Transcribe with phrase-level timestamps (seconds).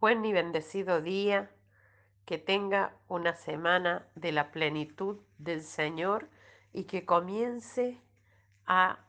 [0.00, 1.50] Buen y bendecido día,
[2.24, 6.30] que tenga una semana de la plenitud del Señor
[6.72, 8.00] y que comience
[8.64, 9.00] a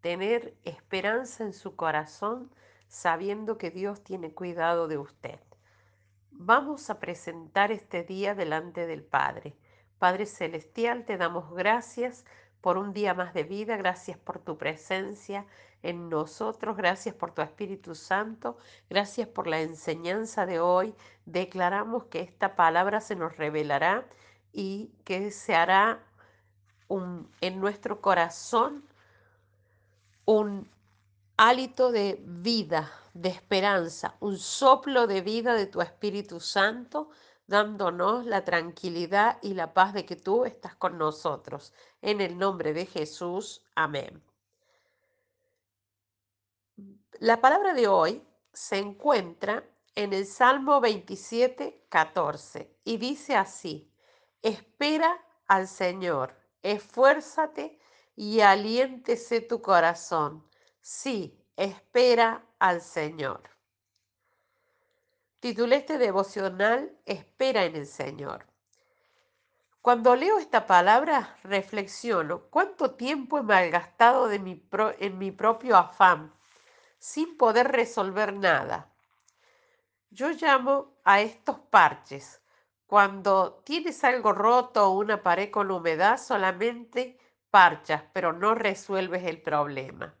[0.00, 2.52] tener esperanza en su corazón
[2.88, 5.38] sabiendo que Dios tiene cuidado de usted.
[6.32, 9.54] Vamos a presentar este día delante del Padre.
[10.00, 12.24] Padre Celestial, te damos gracias
[12.62, 15.44] por un día más de vida, gracias por tu presencia
[15.82, 18.56] en nosotros, gracias por tu Espíritu Santo,
[18.88, 20.94] gracias por la enseñanza de hoy.
[21.26, 24.06] Declaramos que esta palabra se nos revelará
[24.52, 26.00] y que se hará
[27.40, 28.84] en nuestro corazón
[30.24, 30.70] un
[31.36, 37.10] hálito de vida, de esperanza, un soplo de vida de tu Espíritu Santo,
[37.46, 41.72] dándonos la tranquilidad y la paz de que tú estás con nosotros.
[42.00, 44.22] En el nombre de Jesús, amén.
[47.18, 49.64] La palabra de hoy se encuentra
[49.94, 53.92] en el Salmo 27, 14 y dice así,
[54.42, 57.78] espera al Señor, esfuérzate
[58.16, 60.44] y aliéntese tu corazón
[60.82, 63.51] Sí, espera al Señor.
[65.42, 68.46] Titulé este devocional Espera en el Señor.
[69.80, 76.32] Cuando leo esta palabra, reflexiono cuánto tiempo he malgastado en mi propio afán,
[76.96, 78.92] sin poder resolver nada.
[80.10, 82.40] Yo llamo a estos parches.
[82.86, 87.18] Cuando tienes algo roto o una pared con humedad, solamente
[87.50, 90.14] parchas, pero no resuelves el problema.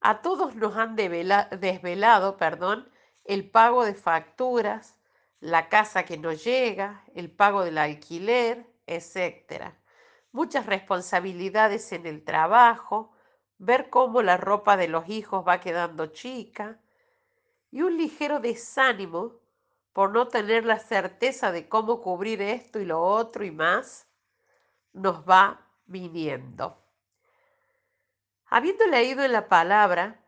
[0.00, 2.88] A todos nos han desvelado perdón,
[3.28, 4.96] el pago de facturas,
[5.38, 9.74] la casa que no llega, el pago del alquiler, etc.
[10.32, 13.12] Muchas responsabilidades en el trabajo,
[13.58, 16.80] ver cómo la ropa de los hijos va quedando chica
[17.70, 19.34] y un ligero desánimo
[19.92, 24.08] por no tener la certeza de cómo cubrir esto y lo otro y más,
[24.94, 26.82] nos va viniendo.
[28.46, 30.24] Habiendo leído en la palabra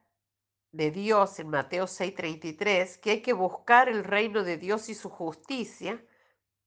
[0.72, 5.10] de Dios en Mateo 6:33 que hay que buscar el reino de Dios y su
[5.10, 6.04] justicia,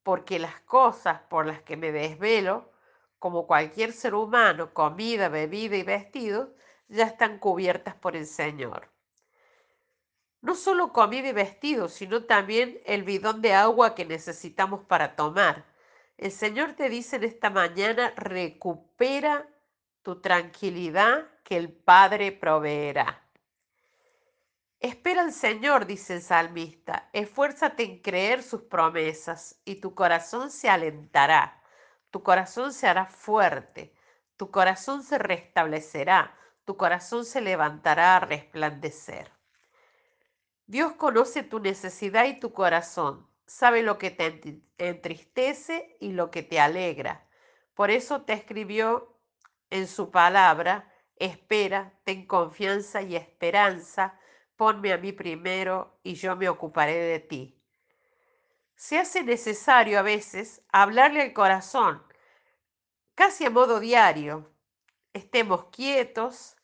[0.03, 2.72] porque las cosas por las que me desvelo,
[3.19, 6.50] como cualquier ser humano, comida, bebida y vestidos,
[6.90, 8.90] ya están cubiertas por el Señor.
[10.42, 15.66] No solo comida y vestidos, sino también el bidón de agua que necesitamos para tomar.
[16.18, 19.47] El Señor te dice en esta mañana, recupera
[20.02, 23.22] tu tranquilidad que el Padre proveerá.
[24.83, 30.69] Espera al Señor, dice el salmista, esfuérzate en creer sus promesas y tu corazón se
[30.69, 31.63] alentará,
[32.11, 33.95] tu corazón se hará fuerte,
[34.35, 39.31] tu corazón se restablecerá, tu corazón se levantará a resplandecer.
[40.66, 46.44] Dios conoce tu necesidad y tu corazón, sabe lo que te entristece y lo que
[46.44, 47.25] te alegra.
[47.73, 49.17] Por eso te escribió
[49.69, 54.19] en su palabra, espera, ten confianza y esperanza,
[54.56, 57.59] ponme a mí primero y yo me ocuparé de ti.
[58.75, 62.03] Se hace necesario a veces hablarle al corazón,
[63.16, 64.52] casi a modo diario.
[65.13, 66.58] Estemos quietos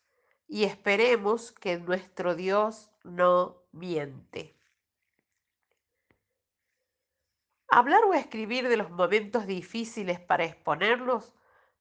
[0.48, 4.56] y esperemos que nuestro Dios no miente.
[7.68, 11.32] Hablar o escribir de los momentos difíciles para exponerlos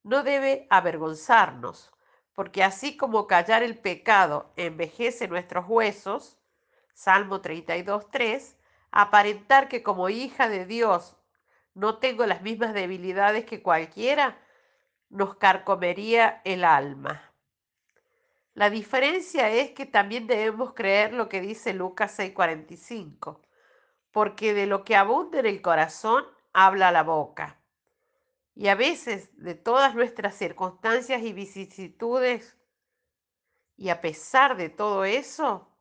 [0.04, 1.92] no debe avergonzarnos,
[2.40, 6.38] porque así como callar el pecado envejece nuestros huesos,
[6.94, 8.58] Salmo 32, 3,
[8.92, 11.18] aparentar que como hija de Dios
[11.74, 14.40] no tengo las mismas debilidades que cualquiera,
[15.10, 17.30] nos carcomería el alma.
[18.54, 23.42] La diferencia es que también debemos creer lo que dice Lucas 6:45,
[24.12, 26.24] porque de lo que abunda en el corazón
[26.54, 27.59] habla la boca.
[28.60, 32.58] Y a veces de todas nuestras circunstancias y vicisitudes,
[33.78, 35.74] y a pesar de todo eso,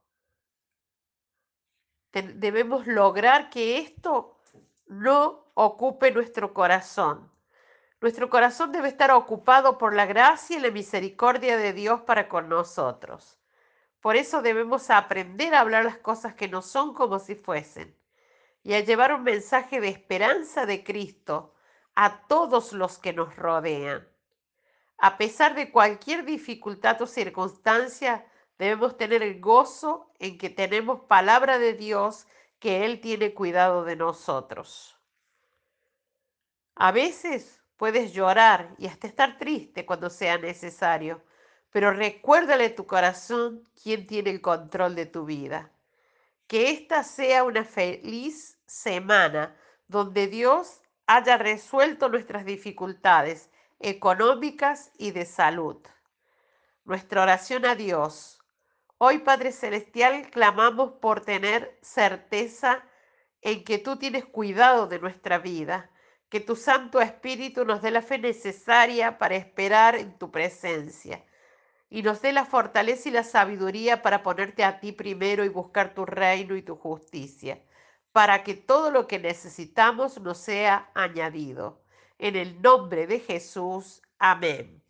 [2.12, 4.38] debemos lograr que esto
[4.86, 7.32] no ocupe nuestro corazón.
[8.00, 12.48] Nuestro corazón debe estar ocupado por la gracia y la misericordia de Dios para con
[12.48, 13.40] nosotros.
[14.00, 17.98] Por eso debemos aprender a hablar las cosas que no son como si fuesen
[18.62, 21.56] y a llevar un mensaje de esperanza de Cristo
[22.00, 24.06] a todos los que nos rodean.
[24.98, 28.24] A pesar de cualquier dificultad o circunstancia,
[28.56, 32.28] debemos tener el gozo en que tenemos palabra de Dios,
[32.60, 34.96] que Él tiene cuidado de nosotros.
[36.76, 41.20] A veces puedes llorar y hasta estar triste cuando sea necesario,
[41.70, 45.72] pero recuérdale a tu corazón quién tiene el control de tu vida.
[46.46, 49.56] Que esta sea una feliz semana
[49.88, 53.50] donde Dios haya resuelto nuestras dificultades
[53.80, 55.78] económicas y de salud.
[56.84, 58.38] Nuestra oración a Dios.
[58.98, 62.84] Hoy, Padre Celestial, clamamos por tener certeza
[63.40, 65.90] en que tú tienes cuidado de nuestra vida,
[66.28, 71.24] que tu Santo Espíritu nos dé la fe necesaria para esperar en tu presencia
[71.88, 75.94] y nos dé la fortaleza y la sabiduría para ponerte a ti primero y buscar
[75.94, 77.62] tu reino y tu justicia,
[78.12, 81.82] para que todo lo que necesitamos nos sea añadido.
[82.18, 84.82] En el nombre de Jesús, amén.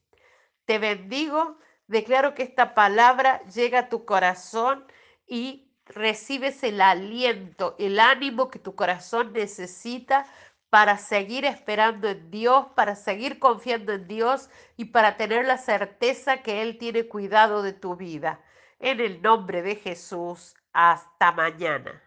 [0.64, 4.86] Te bendigo, declaro que esta palabra llega a tu corazón
[5.26, 10.26] y recibes el aliento, el ánimo que tu corazón necesita
[10.70, 16.42] para seguir esperando en Dios, para seguir confiando en Dios y para tener la certeza
[16.42, 18.42] que Él tiene cuidado de tu vida.
[18.78, 22.02] En el nombre de Jesús, hasta mañana.